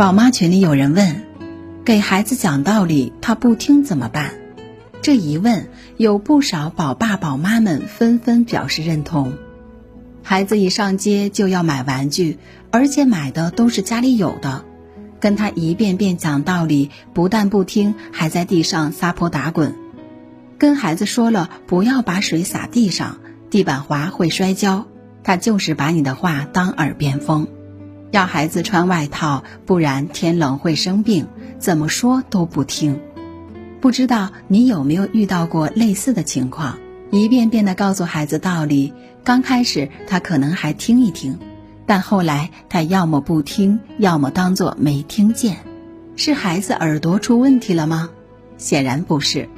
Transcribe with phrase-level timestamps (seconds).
[0.00, 1.26] 宝妈群里有人问：
[1.84, 4.32] 给孩子讲道理，他不听怎么办？
[5.02, 5.68] 这一问，
[5.98, 9.34] 有不少宝爸宝妈们纷纷表示认同。
[10.22, 12.38] 孩子一上街就要买玩具，
[12.70, 14.64] 而且买的都是家里有的，
[15.20, 19.74] 跟他一遍遍讲道理，不但不听，还在地上撒泼打滚。
[20.56, 23.18] 跟孩子说了不要把水洒地上，
[23.50, 24.86] 地板滑会摔跤，
[25.22, 27.48] 他就是把你的话当耳边风。
[28.10, 31.26] 要孩子穿外套，不然天冷会生病。
[31.58, 32.98] 怎么说都不听。
[33.80, 36.78] 不知道你有没有遇到过类似的情况？
[37.10, 38.92] 一遍遍的告诉孩子道理，
[39.24, 41.38] 刚开始他可能还听一听，
[41.84, 45.58] 但后来他要么不听，要么当做没听见。
[46.16, 48.10] 是孩子耳朵出问题了吗？
[48.58, 49.48] 显然不是。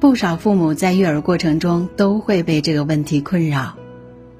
[0.00, 3.74] 不少父母在育儿过程中都会被这个问题困扰，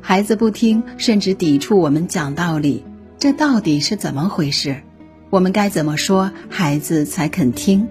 [0.00, 2.84] 孩子不听，甚至抵触我们讲道理。
[3.18, 4.80] 这到底是怎么回事？
[5.28, 7.88] 我们该怎么说孩子才肯听？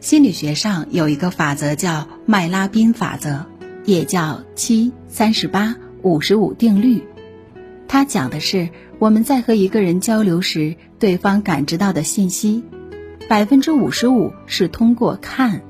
[0.00, 3.44] 心理学上有一个法则叫麦拉宾法则，
[3.84, 7.04] 也叫七三十八五十五定律。
[7.86, 12.64] 它讲的是我们在和一个人交流时，对方感知到的信息，
[13.28, 15.60] 百分之五十五是通过看，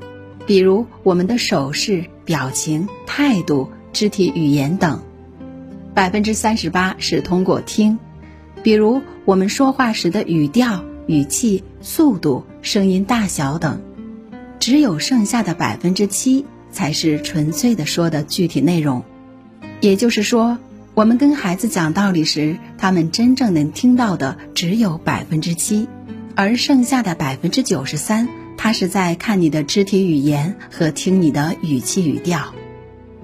[0.46, 5.00] 比如我们的手势、表情、态度、肢体语言等；
[5.92, 7.98] 百分之三十八是通过听。
[8.64, 13.82] 比如我们说话时的语调、语气、速度、声音大小等，
[14.58, 19.04] 只有剩下的百分之七才是纯粹的说的具体内容。
[19.82, 20.56] 也就是说，
[20.94, 25.86] 我们跟孩子讲道理时，他们真正能听到的只有百分之七，
[26.34, 32.54] 而剩下的百分之九十三，他是在看你的肢体语言和听你的语气语调。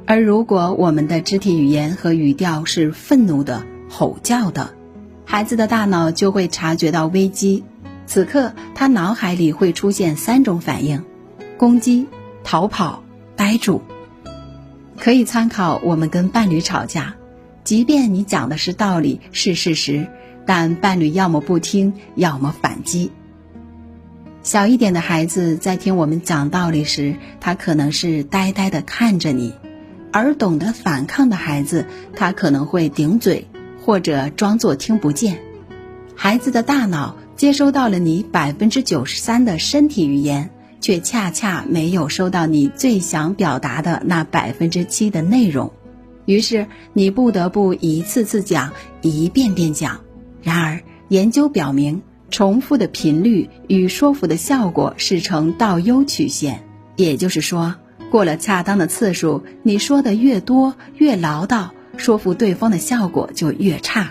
[0.05, 4.75] 而如果我们的肢体语言和语调是愤怒的、吼叫的，
[5.31, 7.63] 孩子的大脑就会察觉到危机，
[8.05, 11.05] 此刻他脑海里会出现三种反应：
[11.57, 12.09] 攻击、
[12.43, 13.05] 逃跑、
[13.37, 13.81] 呆住。
[14.99, 17.15] 可以参考我们跟伴侣吵架，
[17.63, 20.09] 即便你讲的是道理是事实，
[20.47, 23.13] 但伴侣要么不听，要么反击。
[24.43, 29.53] 小一点的孩子在听我们讲道理时，他可能是呆呆的看着你；
[30.11, 31.87] 而懂得反抗的孩子，
[32.17, 33.47] 他可能会顶嘴。
[33.83, 35.41] 或者装作听不见，
[36.15, 45.73] 孩子的大脑接收到了你百分之九十三的身体语言，却恰恰没有收到你最想表达的那百分之七的内容，
[46.27, 50.01] 于是你不得不一次次讲，一遍遍讲。
[50.43, 56.63] 然而，研究表明，重复的频率与说服的效果是呈倒 U 曲线，
[56.97, 57.75] 也就是说，
[58.11, 61.71] 过了恰当的次数，你说的越多，越唠叨。
[62.01, 64.11] 说服对方的效果就越差。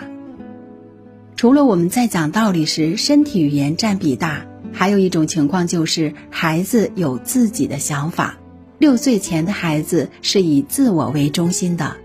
[1.36, 8.36] 除了我们在讲道理时身体语言占比大，还有一种情况就是孩子有自己的想法。
[8.78, 11.96] 六岁前的孩子是以自我为中心的。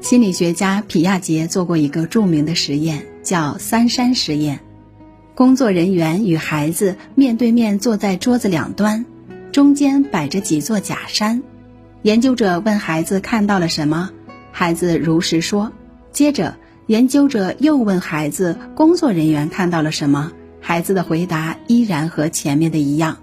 [0.00, 4.58] 心理学家皮亚杰做过一个著名的实验，叫“三山实验”。
[5.34, 9.04] 工作人员与孩子面对面坐在桌子两端，
[9.52, 11.42] 中间摆着几座假山。
[12.02, 14.10] 研究者问孩子看到了什么？
[14.52, 15.72] 孩子如实说。
[16.12, 20.30] 接着，研究者又问孩子：“工作人员看到了什么？”
[20.60, 23.16] 孩子的回答依然和前面的一样。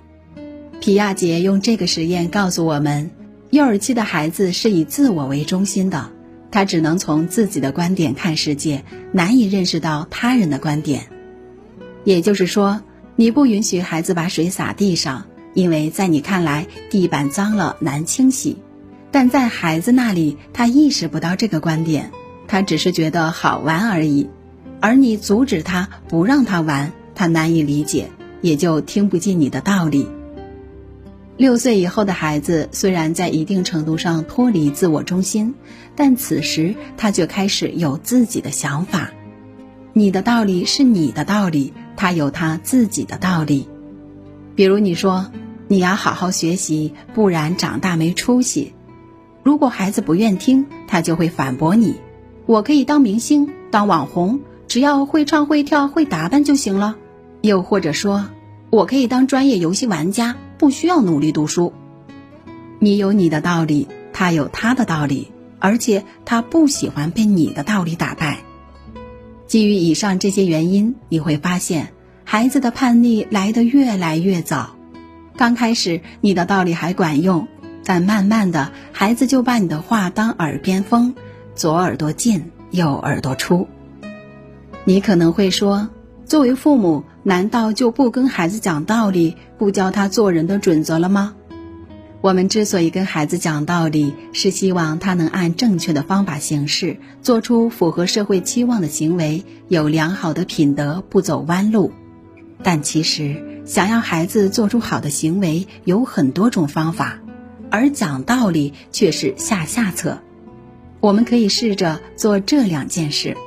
[0.81, 3.12] 皮亚杰用这个实验告诉我们：
[3.51, 6.09] 幼儿期的孩子是以自我为中心的，
[6.51, 11.03] 他只能从自己的观点看世界，难以认识到他人的观点。
[12.03, 12.81] 也就是说，
[13.16, 18.57] 你不允许孩子把水洒地上，因为在你看来，地板脏了难清洗。
[19.12, 22.12] 但在孩子那里，他意识不到这个观点，
[22.47, 24.30] 他只是觉得好玩而已。
[24.80, 28.12] 而你阻止他，不让他玩，他难以理解，
[28.42, 30.08] 也就听不进你的道理。
[31.38, 35.56] 六岁以后的孩子虽然在一定程度上脱离自我中心，
[35.96, 39.12] 但此时他就开始有自己的想法。
[39.94, 43.67] 你的道理是你的道理，他有他自己的道理。
[44.55, 45.32] 比如你说
[45.67, 48.73] 你要好好学习，不然长大没出息。
[49.44, 51.96] 如果孩子不愿听，他就会反驳你
[52.46, 56.96] ：“我可以当明星、当网红，只要会唱会跳会打扮就行了。”
[57.41, 58.30] 又或者说
[58.70, 61.74] ：“我可以当专业游戏玩家，不需要努力读书。”
[62.80, 68.40] 你有你的道理，他有他的道理，而且他不喜欢被你的道理打败。
[69.47, 71.94] 基于以上这些原因，你会发现
[72.24, 74.76] 孩子的叛逆来得越来越早。
[75.36, 77.47] 刚开始，你的道理还管用。
[77.90, 81.16] 但慢慢的，孩子就把你的话当耳边风，
[81.56, 83.68] 左耳朵进，右耳朵出。
[84.84, 85.90] 你可能会说，
[86.24, 91.34] 作为父母，难道就不跟孩子讲道理，不教他做人的准则了吗？
[92.22, 101.91] 我们之所以跟孩子讲道理，是希望他能按正确的方法行事，做出符合社会期望的行为，有良好的品德，不走弯路。
[102.62, 107.18] 但其实，想要孩子做出好的行为，有很多种方法，
[107.71, 110.19] 而讲道理却是下下策。
[110.99, 113.37] 我们可以试着做这两件事：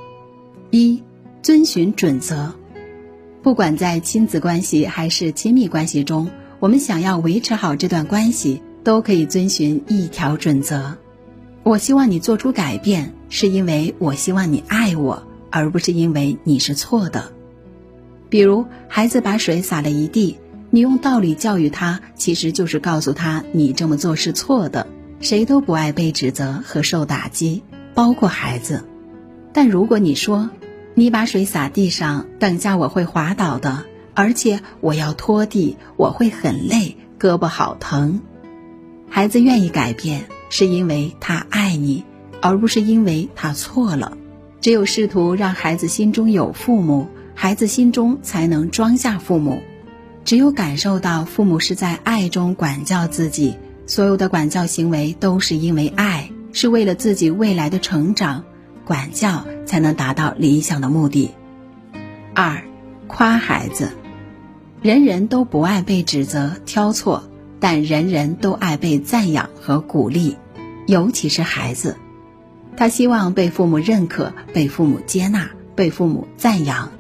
[0.71, 1.03] 一、
[1.43, 2.55] 遵循准则。
[3.43, 6.31] 不管在亲子关系还是亲密关系中，
[6.61, 10.97] 我们想要维持好这段关系，都可以遵循一条准则。
[11.65, 17.33] 我希望你做出改变，是因为我希望你爱我，而不是因为你是错的。
[18.29, 20.39] 比如，孩子把水洒了一地，
[20.75, 24.87] 你用道理教育他，其实就是告诉他你这么做是错的。
[25.21, 28.83] 谁都不爱被指责和受打击，包括孩子。
[29.53, 30.49] 但如果你说，
[30.95, 33.85] 你把水洒地上，等下我会滑倒的，
[34.15, 38.23] 而且我要拖地，我会很累，胳膊好疼。
[39.11, 42.03] 孩子愿意改变，是因为他爱你，
[42.41, 44.17] 而不是因为他错了。
[44.63, 49.61] 只有试图让孩子心中有父母，孩子心中才能装下父母。
[50.25, 58.45] 只有感受到父母是在爱中管教自己，所有的管教行为都是因为爱，是为了自己未来的成长。
[58.85, 61.31] 管教才能达到理想的目的。
[62.35, 62.65] 二，
[63.07, 63.93] 夸孩子，
[64.83, 67.23] 人人都不爱被指责挑错，
[67.61, 70.37] 但人人都爱被赞扬和鼓励，
[70.89, 71.97] 尤其是孩子，
[72.77, 76.91] 他希望被父母认可、被父母接纳、被父母赞扬。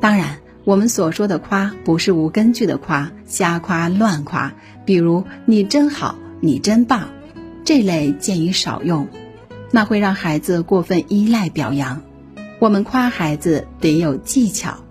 [0.00, 4.52] 当然，我们所说的夸不是无根据的夸，瞎夸乱夸，
[4.84, 7.08] 比如“你真好”“你真棒”，
[7.64, 9.08] 这类建议少用。
[9.72, 12.02] 那会让孩子过分依赖表扬。
[12.60, 14.84] 我们夸孩子得有技巧。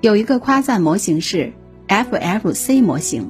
[0.00, 1.52] 有一个夸赞模型是
[1.88, 3.28] FFC 模型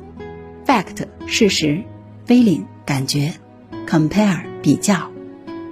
[0.67, 1.83] ：Fact 事实
[2.27, 3.33] ，Feeling 感觉
[3.89, 5.11] ，Compare 比较。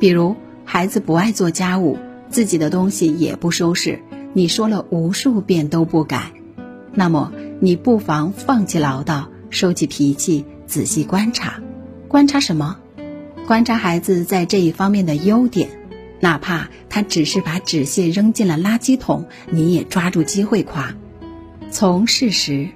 [0.00, 0.34] 比如，
[0.64, 1.98] 孩子不爱做家务，
[2.30, 4.00] 自己的东西也不收拾，
[4.36, 6.30] 你说了无数遍都不改，
[6.92, 11.62] 那么你不妨放弃唠叨，收起脾气，仔细观察。
[12.06, 12.76] 观察什么？
[13.46, 15.70] 观察孩子在这一方面的优点，
[16.20, 20.94] 哪怕他只是把纸屑扔进了垃圾桶，你也抓住机会夸。
[21.70, 22.68] 从事实，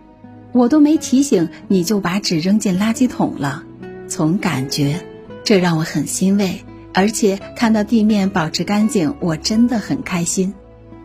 [0.53, 3.65] 我都没提醒你就把纸扔进垃圾桶了。
[4.09, 5.05] 从感觉，
[5.45, 6.65] 这让我很欣慰，
[6.95, 10.55] 而且看到地面保持干净，我真的很开心。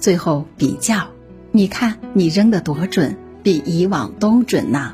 [0.06, 1.08] 最后比较，
[1.52, 4.94] 你看你扔的多准，比以往都准呢。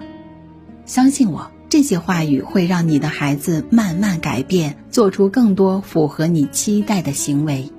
[0.86, 1.52] 相信我。
[1.68, 7.74] 这些话语会让你的孩子慢慢改变，做出更多符合你期待的行为。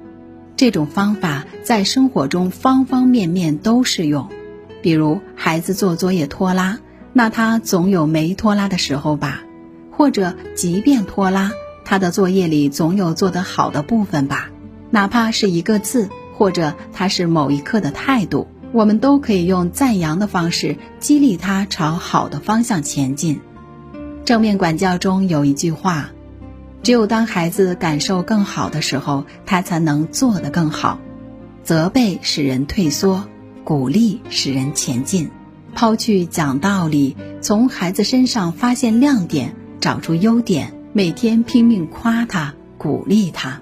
[0.56, 4.28] 这种方法在生活中方方面面都适用。
[4.82, 6.80] 比如，孩子做作业拖拉，
[7.14, 9.40] 那他总有没拖拉的时候吧？
[9.90, 11.52] 或者，即便拖拉，
[11.82, 14.50] 他的作业里总有做得好的部分吧？
[14.90, 23.40] 哪怕是一个字，或者他是某一刻的态度，我们都可以用赞扬的方式激励他朝好的方向前进。
[24.24, 26.10] 正面管教中有一句话
[26.82, 30.98] ：“只有当孩子感受更好的时候，他才能做得更好。”
[31.64, 33.24] 责备使人退缩，
[33.62, 35.30] 鼓励使人前进。
[35.74, 43.60] 抛去讲道理，从孩子身上发现亮点，找出优点，每天拼命夸他、鼓励他。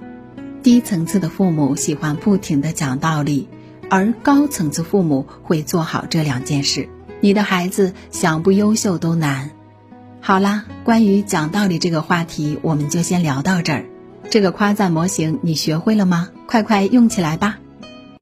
[0.63, 3.49] 低层次的父母喜欢不停的讲道理，
[3.89, 6.89] 而高层次父母会做好这两件事。
[7.21, 9.51] 你的孩子想不优秀都难。
[10.21, 13.87] 好啦，关于讲道理这个话题，我们就先聊到这儿。
[14.29, 16.29] 这个夸赞模型你学会了吗？
[16.47, 17.59] 快快用起来吧！